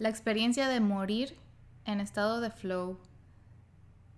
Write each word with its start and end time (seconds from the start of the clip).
La 0.00 0.08
experiencia 0.08 0.66
de 0.66 0.80
morir 0.80 1.36
en 1.84 2.00
estado 2.00 2.40
de 2.40 2.50
flow 2.50 2.98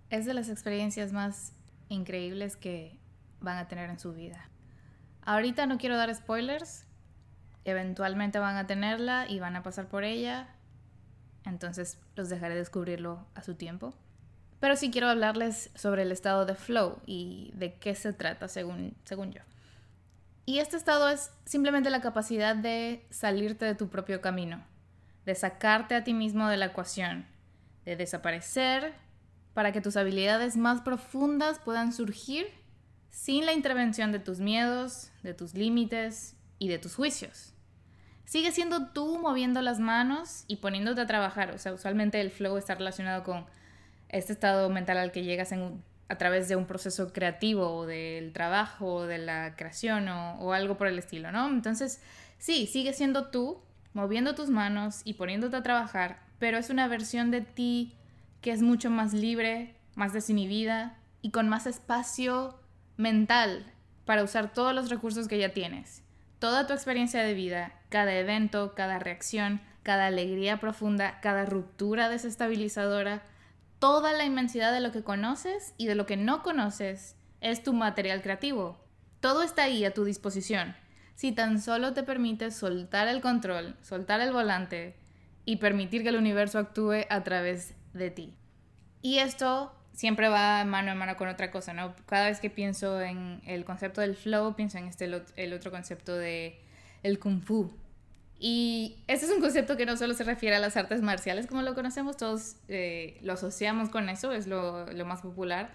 es 0.09 0.25
de 0.25 0.33
las 0.33 0.47
experiencias 0.47 1.11
más 1.11 1.51
increíbles 1.89 2.55
que 2.55 3.01
van 3.41 3.57
a 3.57 3.67
tener 3.67 3.89
en 3.89 3.99
su 3.99 4.13
vida. 4.13 4.49
Ahorita 5.23 5.65
no 5.65 5.77
quiero 5.77 5.97
dar 5.97 6.15
spoilers, 6.15 6.85
eventualmente 7.65 8.39
van 8.39 8.55
a 8.55 8.65
tenerla 8.65 9.27
y 9.27 9.41
van 9.41 9.57
a 9.57 9.63
pasar 9.63 9.89
por 9.89 10.05
ella, 10.05 10.55
entonces 11.43 11.99
los 12.15 12.29
dejaré 12.29 12.55
descubrirlo 12.55 13.27
a 13.35 13.43
su 13.43 13.55
tiempo. 13.55 13.93
Pero 14.61 14.77
sí 14.77 14.89
quiero 14.89 15.09
hablarles 15.09 15.69
sobre 15.75 16.03
el 16.03 16.13
estado 16.13 16.45
de 16.45 16.55
flow 16.55 17.01
y 17.05 17.51
de 17.55 17.73
qué 17.73 17.93
se 17.93 18.13
trata 18.13 18.47
según, 18.47 18.95
según 19.03 19.33
yo. 19.33 19.41
Y 20.45 20.59
este 20.59 20.77
estado 20.77 21.09
es 21.09 21.31
simplemente 21.43 21.89
la 21.89 21.99
capacidad 21.99 22.55
de 22.55 23.05
salirte 23.09 23.65
de 23.65 23.75
tu 23.75 23.89
propio 23.89 24.21
camino, 24.21 24.63
de 25.25 25.35
sacarte 25.35 25.95
a 25.95 26.03
ti 26.03 26.13
mismo 26.13 26.47
de 26.47 26.57
la 26.57 26.67
ecuación, 26.67 27.25
de 27.85 27.95
desaparecer 27.95 28.93
para 29.53 29.71
que 29.71 29.81
tus 29.81 29.97
habilidades 29.97 30.57
más 30.57 30.81
profundas 30.81 31.59
puedan 31.59 31.93
surgir 31.93 32.47
sin 33.09 33.45
la 33.45 33.53
intervención 33.53 34.11
de 34.11 34.19
tus 34.19 34.39
miedos, 34.39 35.11
de 35.21 35.33
tus 35.33 35.53
límites 35.53 36.35
y 36.57 36.67
de 36.67 36.79
tus 36.79 36.95
juicios. 36.95 37.53
Sigue 38.25 38.51
siendo 38.51 38.87
tú 38.87 39.19
moviendo 39.19 39.61
las 39.61 39.79
manos 39.79 40.45
y 40.47 40.55
poniéndote 40.57 41.01
a 41.01 41.07
trabajar. 41.07 41.51
O 41.51 41.59
sea, 41.59 41.73
usualmente 41.73 42.19
el 42.19 42.31
flow 42.31 42.57
está 42.57 42.73
relacionado 42.73 43.23
con 43.23 43.45
este 44.09 44.33
estado 44.33 44.69
mental 44.69 44.97
al 44.97 45.11
que 45.11 45.23
llegas 45.23 45.53
a 45.53 46.17
través 46.17 46.47
de 46.47 46.55
un 46.55 46.65
proceso 46.65 47.13
creativo 47.13 47.69
o 47.75 47.85
del 47.85 48.33
trabajo 48.33 48.93
o 48.93 49.05
de 49.05 49.19
la 49.19 49.55
creación 49.55 50.07
o, 50.07 50.39
o 50.39 50.53
algo 50.53 50.77
por 50.77 50.87
el 50.87 50.97
estilo, 50.97 51.31
¿no? 51.31 51.47
Entonces, 51.47 52.01
sí, 52.39 52.65
sigue 52.65 52.93
siendo 52.93 53.27
tú 53.27 53.61
moviendo 53.93 54.35
tus 54.35 54.49
manos 54.49 55.01
y 55.03 55.13
poniéndote 55.13 55.55
a 55.55 55.63
trabajar, 55.63 56.19
pero 56.39 56.57
es 56.57 56.69
una 56.69 56.87
versión 56.87 57.31
de 57.31 57.41
ti 57.41 57.95
que 58.41 58.51
es 58.51 58.61
mucho 58.61 58.89
más 58.89 59.13
libre, 59.13 59.75
más 59.95 60.13
desinhibida 60.13 60.97
y 61.21 61.31
con 61.31 61.47
más 61.47 61.65
espacio 61.65 62.59
mental 62.97 63.65
para 64.05 64.23
usar 64.23 64.53
todos 64.53 64.75
los 64.75 64.89
recursos 64.89 65.27
que 65.27 65.39
ya 65.39 65.53
tienes. 65.53 66.03
Toda 66.39 66.67
tu 66.67 66.73
experiencia 66.73 67.21
de 67.23 67.33
vida, 67.33 67.73
cada 67.89 68.13
evento, 68.15 68.73
cada 68.75 68.99
reacción, 68.99 69.61
cada 69.81 70.07
alegría 70.07 70.59
profunda, 70.59 71.19
cada 71.21 71.45
ruptura 71.45 72.09
desestabilizadora, 72.09 73.23
toda 73.79 74.13
la 74.13 74.25
inmensidad 74.25 74.73
de 74.73 74.81
lo 74.81 74.91
que 74.91 75.03
conoces 75.03 75.73
y 75.77 75.87
de 75.87 75.95
lo 75.95 76.05
que 76.05 76.17
no 76.17 76.43
conoces 76.43 77.15
es 77.41 77.63
tu 77.63 77.73
material 77.73 78.21
creativo. 78.21 78.77
Todo 79.19 79.43
está 79.43 79.63
ahí 79.63 79.85
a 79.85 79.93
tu 79.93 80.03
disposición. 80.03 80.75
Si 81.15 81.31
tan 81.31 81.61
solo 81.61 81.93
te 81.93 82.03
permites 82.03 82.55
soltar 82.55 83.07
el 83.07 83.21
control, 83.21 83.75
soltar 83.81 84.21
el 84.21 84.31
volante 84.31 84.95
y 85.45 85.57
permitir 85.57 86.03
que 86.03 86.09
el 86.09 86.17
universo 86.17 86.59
actúe 86.59 87.05
a 87.09 87.23
través 87.23 87.73
de 87.93 88.09
ti. 88.09 88.33
Y 89.01 89.19
esto 89.19 89.73
siempre 89.93 90.27
va 90.27 90.63
mano 90.65 90.91
a 90.91 90.95
mano 90.95 91.15
con 91.17 91.27
otra 91.27 91.51
cosa, 91.51 91.73
¿no? 91.73 91.95
Cada 92.07 92.27
vez 92.27 92.39
que 92.39 92.49
pienso 92.49 92.99
en 93.01 93.41
el 93.45 93.65
concepto 93.65 94.01
del 94.01 94.15
flow, 94.15 94.55
pienso 94.55 94.77
en 94.77 94.87
este 94.87 95.05
el 95.35 95.53
otro 95.53 95.71
concepto 95.71 96.15
de 96.15 96.59
el 97.03 97.19
kung 97.19 97.41
fu. 97.41 97.71
Y 98.39 98.97
este 99.07 99.25
es 99.25 99.31
un 99.31 99.39
concepto 99.39 99.77
que 99.77 99.85
no 99.85 99.95
solo 99.95 100.13
se 100.13 100.23
refiere 100.23 100.55
a 100.55 100.59
las 100.59 100.75
artes 100.75 101.01
marciales, 101.01 101.47
como 101.47 101.61
lo 101.61 101.75
conocemos, 101.75 102.17
todos 102.17 102.57
eh, 102.67 103.17
lo 103.21 103.33
asociamos 103.33 103.89
con 103.89 104.09
eso, 104.09 104.33
es 104.33 104.47
lo, 104.47 104.85
lo 104.91 105.05
más 105.05 105.21
popular. 105.21 105.71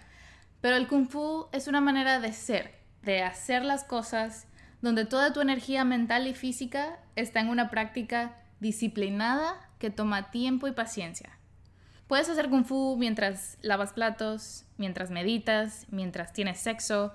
Pero 0.61 0.77
el 0.77 0.89
kung 0.89 1.09
fu 1.09 1.47
es 1.53 1.69
una 1.69 1.81
manera 1.81 2.21
de 2.21 2.33
ser, 2.33 2.75
de 3.03 3.23
hacer 3.23 3.65
las 3.65 3.85
cosas 3.85 4.47
donde 4.81 5.05
toda 5.05 5.33
tu 5.33 5.41
energía 5.41 5.85
mental 5.85 6.27
y 6.27 6.35
física 6.35 6.99
está 7.17 7.41
en 7.41 7.49
una 7.49 7.71
práctica 7.71 8.37
disciplinada 8.61 9.55
que 9.79 9.91
toma 9.91 10.31
tiempo 10.31 10.69
y 10.69 10.73
paciencia. 10.73 11.31
Puedes 12.07 12.29
hacer 12.29 12.49
kung 12.49 12.65
fu 12.65 12.97
mientras 12.97 13.59
lavas 13.61 13.93
platos, 13.93 14.65
mientras 14.79 15.11
meditas, 15.11 15.87
mientras 15.91 16.33
tienes 16.33 16.59
sexo. 16.59 17.13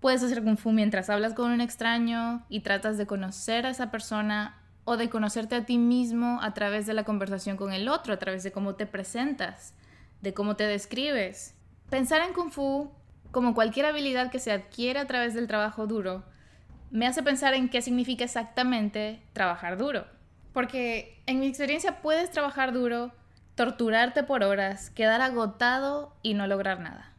Puedes 0.00 0.22
hacer 0.22 0.42
kung 0.42 0.56
fu 0.56 0.72
mientras 0.72 1.10
hablas 1.10 1.34
con 1.34 1.50
un 1.50 1.60
extraño 1.60 2.44
y 2.48 2.60
tratas 2.60 2.96
de 2.98 3.06
conocer 3.06 3.66
a 3.66 3.70
esa 3.70 3.90
persona 3.90 4.58
o 4.84 4.96
de 4.96 5.10
conocerte 5.10 5.54
a 5.54 5.66
ti 5.66 5.78
mismo 5.78 6.40
a 6.42 6.54
través 6.54 6.86
de 6.86 6.94
la 6.94 7.04
conversación 7.04 7.56
con 7.56 7.72
el 7.72 7.88
otro, 7.88 8.14
a 8.14 8.18
través 8.18 8.42
de 8.42 8.52
cómo 8.52 8.74
te 8.74 8.86
presentas, 8.86 9.74
de 10.22 10.32
cómo 10.34 10.56
te 10.56 10.64
describes. 10.64 11.54
Pensar 11.90 12.22
en 12.22 12.32
kung 12.32 12.50
fu 12.50 12.90
como 13.32 13.54
cualquier 13.54 13.86
habilidad 13.86 14.30
que 14.30 14.38
se 14.38 14.50
adquiere 14.50 14.98
a 14.98 15.06
través 15.06 15.34
del 15.34 15.46
trabajo 15.46 15.86
duro 15.86 16.24
me 16.92 17.06
hace 17.06 17.22
pensar 17.22 17.54
en 17.54 17.68
qué 17.68 17.82
significa 17.82 18.22
exactamente 18.22 19.20
trabajar 19.32 19.76
duro. 19.76 20.06
Porque 20.52 21.20
en 21.26 21.40
mi 21.40 21.46
experiencia 21.46 22.02
puedes 22.02 22.30
trabajar 22.30 22.72
duro 22.72 23.10
torturarte 23.54 24.22
por 24.22 24.44
horas, 24.44 24.90
quedar 24.90 25.20
agotado 25.20 26.14
y 26.22 26.34
no 26.34 26.46
lograr 26.46 26.80
nada. 26.80 27.12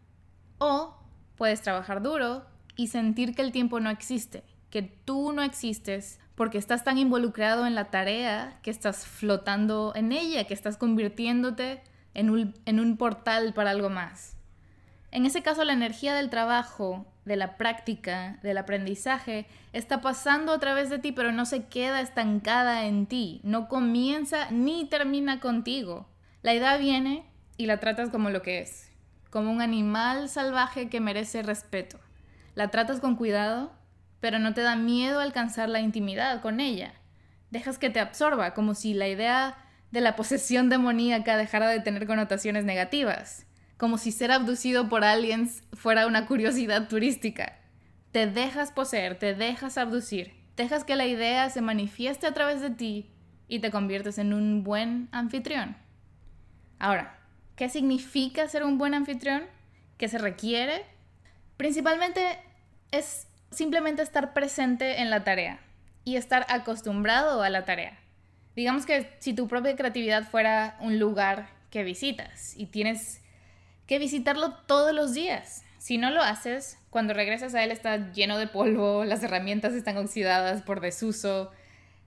O 0.59 0.95
puedes 1.35 1.61
trabajar 1.61 2.01
duro 2.01 2.45
y 2.75 2.87
sentir 2.87 3.35
que 3.35 3.41
el 3.41 3.51
tiempo 3.51 3.79
no 3.79 3.89
existe, 3.89 4.43
que 4.69 4.81
tú 4.81 5.33
no 5.33 5.41
existes 5.41 6.19
porque 6.35 6.57
estás 6.57 6.83
tan 6.83 6.97
involucrado 6.97 7.67
en 7.67 7.75
la 7.75 7.85
tarea 7.85 8.59
que 8.63 8.71
estás 8.71 9.05
flotando 9.05 9.93
en 9.95 10.11
ella, 10.11 10.45
que 10.45 10.53
estás 10.53 10.77
convirtiéndote 10.77 11.81
en 12.13 12.29
un, 12.29 12.97
portal 12.97 13.53
para 13.53 13.71
algo 13.71 13.89
más. 13.89 14.35
En 15.11 15.25
ese 15.25 15.43
caso, 15.43 15.63
la 15.63 15.73
energía 15.73 16.15
del 16.15 16.29
trabajo, 16.29 17.05
de 17.25 17.35
la 17.35 17.57
práctica, 17.57 18.39
del 18.43 18.57
aprendizaje, 18.57 19.45
está 19.71 20.01
pasando 20.01 20.51
a 20.51 20.59
través 20.59 20.89
de 20.89 20.99
ti, 20.99 21.11
pero 21.11 21.31
no 21.31 21.45
se 21.45 21.65
queda 21.65 22.01
estancada 22.01 22.85
en 22.85 23.05
ti, 23.05 23.39
no 23.43 23.67
comienza 23.67 24.51
ni 24.51 24.85
termina 24.85 25.39
contigo. 25.39 26.09
La 26.41 26.53
idea 26.53 26.77
viene 26.77 27.25
y 27.57 27.65
la 27.65 27.79
tratas 27.79 28.09
como 28.09 28.29
lo 28.29 28.41
que 28.41 28.59
es, 28.59 28.91
como 29.29 29.51
un 29.51 29.61
animal 29.61 30.27
salvaje 30.27 30.89
que 30.89 30.99
merece 30.99 31.43
respeto. 31.43 31.99
La 32.55 32.69
tratas 32.69 32.99
con 32.99 33.15
cuidado, 33.15 33.71
pero 34.19 34.39
no 34.39 34.53
te 34.53 34.61
da 34.61 34.75
miedo 34.75 35.19
alcanzar 35.19 35.69
la 35.69 35.79
intimidad 35.79 36.41
con 36.41 36.59
ella. 36.59 36.93
Dejas 37.49 37.77
que 37.77 37.89
te 37.89 37.99
absorba, 37.99 38.53
como 38.53 38.73
si 38.73 38.93
la 38.93 39.07
idea 39.07 39.57
de 39.91 40.01
la 40.01 40.15
posesión 40.15 40.69
demoníaca 40.69 41.37
dejara 41.37 41.69
de 41.69 41.79
tener 41.79 42.07
connotaciones 42.07 42.65
negativas, 42.65 43.45
como 43.83 43.97
si 43.97 44.13
ser 44.13 44.31
abducido 44.31 44.87
por 44.87 45.03
aliens 45.03 45.61
fuera 45.73 46.07
una 46.07 46.25
curiosidad 46.25 46.87
turística. 46.87 47.59
Te 48.13 48.27
dejas 48.27 48.71
poseer, 48.71 49.19
te 49.19 49.35
dejas 49.35 49.77
abducir, 49.77 50.33
dejas 50.55 50.85
que 50.85 50.95
la 50.95 51.05
idea 51.05 51.49
se 51.49 51.59
manifieste 51.59 52.25
a 52.25 52.33
través 52.33 52.61
de 52.61 52.69
ti 52.69 53.11
y 53.49 53.59
te 53.59 53.71
conviertes 53.71 54.19
en 54.19 54.33
un 54.33 54.63
buen 54.63 55.09
anfitrión. 55.11 55.75
Ahora, 56.79 57.19
¿qué 57.57 57.67
significa 57.67 58.47
ser 58.47 58.63
un 58.63 58.77
buen 58.77 58.93
anfitrión? 58.93 59.43
¿Qué 59.97 60.07
se 60.07 60.17
requiere? 60.17 60.85
Principalmente 61.57 62.39
es 62.91 63.27
simplemente 63.51 64.01
estar 64.01 64.33
presente 64.33 65.01
en 65.01 65.09
la 65.09 65.25
tarea 65.25 65.59
y 66.05 66.15
estar 66.15 66.45
acostumbrado 66.47 67.43
a 67.43 67.49
la 67.49 67.65
tarea. 67.65 67.99
Digamos 68.55 68.85
que 68.85 69.09
si 69.19 69.33
tu 69.33 69.49
propia 69.49 69.75
creatividad 69.75 70.23
fuera 70.23 70.77
un 70.79 70.99
lugar 70.99 71.49
que 71.69 71.83
visitas 71.83 72.55
y 72.55 72.67
tienes 72.67 73.22
que 73.87 73.99
visitarlo 73.99 74.53
todos 74.53 74.93
los 74.93 75.13
días. 75.13 75.63
Si 75.77 75.97
no 75.97 76.11
lo 76.11 76.21
haces, 76.21 76.77
cuando 76.89 77.13
regresas 77.13 77.55
a 77.55 77.63
él 77.63 77.71
está 77.71 78.11
lleno 78.13 78.37
de 78.37 78.47
polvo, 78.47 79.03
las 79.05 79.23
herramientas 79.23 79.73
están 79.73 79.97
oxidadas 79.97 80.61
por 80.61 80.79
desuso. 80.79 81.51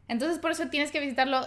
Entonces 0.09 0.39
por 0.39 0.53
eso 0.53 0.69
tienes 0.69 0.91
que 0.91 1.01
visitarlo 1.01 1.47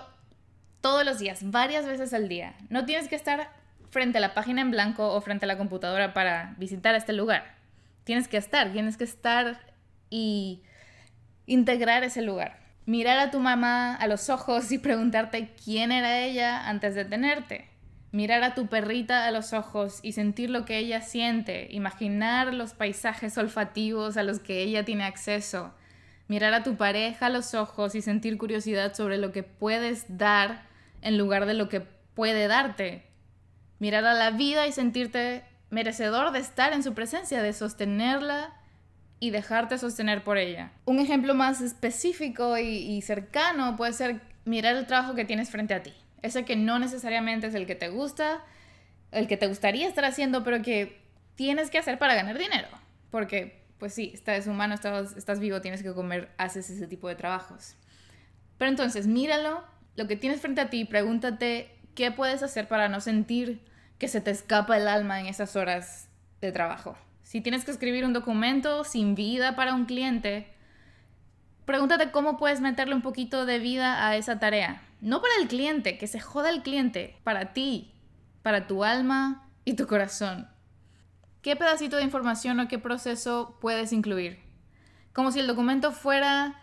todos 0.81 1.06
los 1.06 1.19
días, 1.19 1.39
varias 1.50 1.85
veces 1.85 2.13
al 2.13 2.29
día. 2.29 2.56
No 2.69 2.85
tienes 2.85 3.07
que 3.07 3.16
estar 3.16 3.50
frente 3.89 4.19
a 4.19 4.22
la 4.22 4.34
página 4.34 4.62
en 4.62 4.72
blanco 4.72 5.13
o 5.13 5.22
frente 5.22 5.45
a 5.45 5.47
la 5.47 5.57
computadora 5.57 6.13
para 6.13 6.56
visitar 6.57 6.95
este 6.95 7.13
lugar. 7.13 7.56
Tienes 8.03 8.28
que 8.28 8.38
estar, 8.38 8.72
tienes 8.72 8.97
que 8.97 9.03
estar 9.03 9.59
y 10.09 10.62
integrar 11.45 12.03
ese 12.03 12.21
lugar. 12.21 12.59
Mirar 12.86 13.19
a 13.19 13.31
tu 13.31 13.39
mamá 13.39 13.95
a 13.95 14.07
los 14.07 14.30
ojos 14.30 14.71
y 14.71 14.77
preguntarte 14.77 15.53
quién 15.63 15.92
era 15.92 16.19
ella 16.19 16.68
antes 16.68 16.95
de 16.95 17.06
tenerte. 17.06 17.69
Mirar 18.11 18.44
a 18.44 18.56
tu 18.56 18.67
perrita 18.67 19.25
a 19.25 19.31
los 19.31 19.53
ojos 19.53 20.00
y 20.01 20.13
sentir 20.13 20.50
lo 20.50 20.65
que 20.65 20.77
ella 20.77 21.01
siente. 21.01 21.67
Imaginar 21.69 22.53
los 22.53 22.73
paisajes 22.73 23.38
olfativos 23.38 24.17
a 24.17 24.23
los 24.23 24.39
que 24.39 24.63
ella 24.63 24.83
tiene 24.83 25.03
acceso. 25.03 25.73
Mirar 26.27 26.53
a 26.53 26.63
tu 26.63 26.75
pareja 26.75 27.27
a 27.27 27.29
los 27.29 27.53
ojos 27.53 27.95
y 27.95 28.01
sentir 28.01 28.38
curiosidad 28.38 28.94
sobre 28.94 29.17
lo 29.17 29.31
que 29.31 29.44
puedes 29.44 30.17
dar 30.17 30.63
en 31.01 31.17
lugar 31.17 31.45
de 31.45 31.53
lo 31.53 31.69
que 31.69 31.81
puede 31.81 32.47
darte. 32.47 33.03
Mirar 33.79 34.06
a 34.06 34.13
la 34.13 34.31
vida 34.31 34.67
y 34.67 34.71
sentirte 34.71 35.44
merecedor 35.69 36.31
de 36.31 36.39
estar 36.39 36.73
en 36.73 36.83
su 36.83 36.94
presencia, 36.94 37.41
de 37.41 37.53
sostenerla 37.53 38.53
y 39.19 39.31
dejarte 39.31 39.77
sostener 39.77 40.23
por 40.23 40.38
ella. 40.38 40.71
Un 40.85 41.00
ejemplo 41.00 41.35
más 41.35 41.62
específico 41.62 42.57
y, 42.57 43.01
cercano 43.01 43.75
puede 43.75 43.94
ser 43.94 44.21
mirar 44.45 44.75
el 44.75 44.88
trabajo 44.88 45.15
que 45.15 45.25
tienes 45.25 45.50
frente 45.50 45.73
a 45.73 45.83
ti. 45.83 45.94
Ese 46.21 46.45
que 46.45 46.56
no 46.56 46.80
necesariamente 46.80 47.48
es 47.48 47.56
el 47.56 47.66
que 47.66 47.75
te 47.75 47.89
gusta, 47.89 48.44
el 49.12 49.27
que 49.27 49.38
te 49.38 49.48
gustaría 49.48 49.88
estar 49.88 50.06
haciendo, 50.06 50.44
pero 50.44 50.62
que 50.62 51.01
tienes 51.36 51.69
que 51.69 51.77
hacer 51.77 51.98
para 51.98 52.16
ganar 52.16 52.38
dinero. 52.38 52.68
Porque, 53.12 53.63
pues 53.77 53.94
sí, 53.94 54.12
estás 54.13 54.48
humano, 54.48 54.75
estás, 54.75 55.39
vivo, 55.39 55.62
tienes 55.62 55.83
que 55.83 55.94
comer, 55.94 56.30
haces 56.38 56.69
ese 56.69 56.88
tipo 56.88 57.07
de 57.07 57.16
trabajos. 57.16 57.75
Pero 58.57 58.69
entonces, 58.69 59.07
míralo 59.07 59.63
lo 59.95 60.07
que 60.07 60.16
tienes 60.16 60.42
frente 60.42 60.62
a 60.62 60.69
ti, 60.69 60.86
pregúntate 60.86 61.75
qué 61.95 62.12
puedes 62.12 62.44
hacer 62.44 62.68
para 62.68 62.89
no 62.89 63.01
sentir 63.01 63.62
que 63.98 64.07
se 64.07 64.22
te 64.22 64.31
escapa 64.31 64.77
el 64.77 64.88
alma 64.88 65.19
en 65.19 65.27
esas 65.27 65.56
horas 65.56 66.10
de 66.42 66.51
trabajo. 66.51 66.98
Si 67.24 67.42
tienes 67.42 67.65
que 67.65 67.72
escribir 67.72 68.06
un 68.06 68.13
documento 68.13 68.83
sin 68.83 69.15
vida 69.15 69.56
para 69.56 69.74
un 69.74 69.86
cliente, 69.86 70.48
pregúntate 71.65 72.12
cómo 72.12 72.38
puedes 72.38 72.62
meterle 72.62 72.95
un 72.95 73.01
poquito 73.01 73.45
de 73.45 73.60
vida 73.60 74.07
a 74.07 74.15
esa 74.15 74.39
tarea. 74.39 74.81
No 75.01 75.22
para 75.22 75.34
el 75.42 75.48
cliente, 75.48 75.98
que 75.98 76.07
se 76.07 76.19
joda 76.19 76.50
el 76.50 76.62
cliente, 76.62 77.18
para 77.24 77.54
ti, 77.54 77.94
para 78.42 78.68
tu 78.68 78.84
alma 78.84 79.50
y 79.66 79.74
tu 79.74 79.88
corazón. 79.88 80.48
¿Qué 81.42 81.56
pedacito 81.56 81.98
de 81.98 82.04
información 82.04 82.60
o 82.60 82.68
qué 82.68 82.80
proceso 82.80 83.57
puedes 83.62 83.94
incluir? 83.94 84.40
Como 85.13 85.31
si 85.31 85.40
el 85.40 85.48
documento 85.48 85.92
fuera 85.92 86.62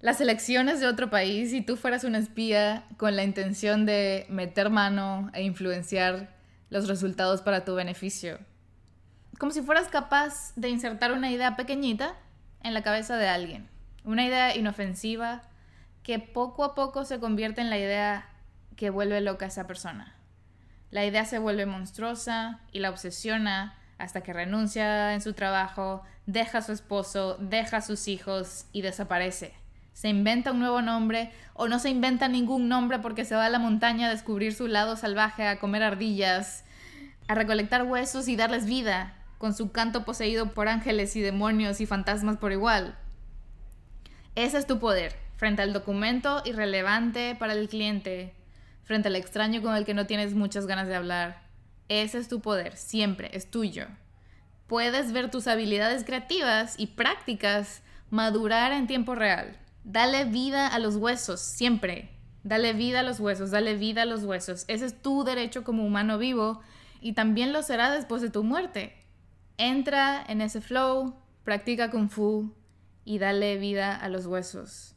las 0.00 0.20
elecciones 0.20 0.80
de 0.80 0.86
otro 0.86 1.10
país 1.10 1.52
y 1.52 1.60
tú 1.60 1.76
fueras 1.76 2.04
un 2.04 2.14
espía 2.14 2.84
con 2.96 3.16
la 3.16 3.24
intención 3.24 3.86
de 3.86 4.26
meter 4.28 4.70
mano 4.70 5.30
e 5.34 5.42
influenciar 5.42 6.34
los 6.70 6.88
resultados 6.88 7.42
para 7.42 7.64
tu 7.64 7.74
beneficio. 7.74 8.38
Como 9.38 9.52
si 9.52 9.62
fueras 9.62 9.88
capaz 9.88 10.52
de 10.56 10.68
insertar 10.68 11.12
una 11.12 11.30
idea 11.30 11.56
pequeñita 11.56 12.16
en 12.62 12.74
la 12.74 12.82
cabeza 12.82 13.16
de 13.16 13.28
alguien. 13.28 13.68
Una 14.04 14.24
idea 14.24 14.56
inofensiva 14.56 15.42
que 16.04 16.20
poco 16.20 16.62
a 16.62 16.74
poco 16.74 17.04
se 17.04 17.18
convierte 17.18 17.62
en 17.62 17.70
la 17.70 17.78
idea 17.78 18.28
que 18.76 18.90
vuelve 18.90 19.20
loca 19.20 19.46
a 19.46 19.48
esa 19.48 19.66
persona. 19.66 20.14
La 20.90 21.04
idea 21.04 21.24
se 21.24 21.38
vuelve 21.38 21.66
monstruosa 21.66 22.60
y 22.70 22.78
la 22.78 22.90
obsesiona 22.90 23.76
hasta 23.98 24.20
que 24.20 24.32
renuncia 24.32 25.14
en 25.14 25.22
su 25.22 25.32
trabajo, 25.32 26.02
deja 26.26 26.58
a 26.58 26.62
su 26.62 26.72
esposo, 26.72 27.36
deja 27.40 27.78
a 27.78 27.82
sus 27.82 28.06
hijos 28.06 28.66
y 28.72 28.82
desaparece. 28.82 29.54
Se 29.94 30.08
inventa 30.08 30.52
un 30.52 30.58
nuevo 30.58 30.82
nombre 30.82 31.32
o 31.54 31.68
no 31.68 31.78
se 31.78 31.88
inventa 31.88 32.28
ningún 32.28 32.68
nombre 32.68 32.98
porque 32.98 33.24
se 33.24 33.34
va 33.34 33.46
a 33.46 33.50
la 33.50 33.58
montaña 33.58 34.08
a 34.08 34.10
descubrir 34.10 34.54
su 34.54 34.66
lado 34.66 34.96
salvaje, 34.96 35.46
a 35.46 35.58
comer 35.58 35.82
ardillas, 35.82 36.64
a 37.28 37.34
recolectar 37.34 37.84
huesos 37.84 38.28
y 38.28 38.36
darles 38.36 38.66
vida, 38.66 39.14
con 39.38 39.54
su 39.54 39.72
canto 39.72 40.04
poseído 40.04 40.52
por 40.52 40.68
ángeles 40.68 41.16
y 41.16 41.22
demonios 41.22 41.80
y 41.80 41.86
fantasmas 41.86 42.36
por 42.36 42.52
igual. 42.52 42.98
Ese 44.34 44.58
es 44.58 44.66
tu 44.66 44.80
poder, 44.80 45.23
frente 45.36 45.62
al 45.62 45.72
documento 45.72 46.42
irrelevante 46.44 47.36
para 47.38 47.52
el 47.52 47.68
cliente, 47.68 48.34
frente 48.82 49.08
al 49.08 49.16
extraño 49.16 49.62
con 49.62 49.74
el 49.74 49.84
que 49.84 49.94
no 49.94 50.06
tienes 50.06 50.34
muchas 50.34 50.66
ganas 50.66 50.88
de 50.88 50.94
hablar. 50.94 51.42
Ese 51.88 52.18
es 52.18 52.28
tu 52.28 52.40
poder, 52.40 52.76
siempre, 52.76 53.30
es 53.32 53.50
tuyo. 53.50 53.86
Puedes 54.66 55.12
ver 55.12 55.30
tus 55.30 55.46
habilidades 55.46 56.04
creativas 56.04 56.74
y 56.78 56.88
prácticas 56.88 57.82
madurar 58.10 58.72
en 58.72 58.86
tiempo 58.86 59.14
real. 59.14 59.58
Dale 59.84 60.24
vida 60.24 60.66
a 60.66 60.78
los 60.78 60.96
huesos, 60.96 61.40
siempre. 61.40 62.10
Dale 62.42 62.72
vida 62.72 63.00
a 63.00 63.02
los 63.02 63.20
huesos, 63.20 63.50
dale 63.50 63.76
vida 63.76 64.02
a 64.02 64.06
los 64.06 64.24
huesos. 64.24 64.64
Ese 64.68 64.86
es 64.86 65.02
tu 65.02 65.24
derecho 65.24 65.64
como 65.64 65.84
humano 65.84 66.18
vivo 66.18 66.60
y 67.00 67.12
también 67.12 67.52
lo 67.52 67.62
será 67.62 67.90
después 67.90 68.22
de 68.22 68.30
tu 68.30 68.44
muerte. 68.44 68.94
Entra 69.58 70.24
en 70.26 70.40
ese 70.40 70.60
flow, 70.60 71.14
practica 71.44 71.90
kung 71.90 72.08
fu, 72.08 72.54
y 73.04 73.18
dale 73.18 73.58
vida 73.58 73.94
a 73.94 74.08
los 74.08 74.26
huesos. 74.26 74.93